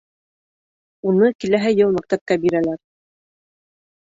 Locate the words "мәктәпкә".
1.99-2.39